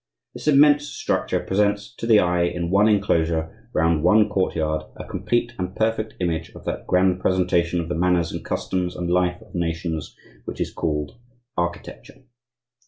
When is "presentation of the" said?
7.19-7.93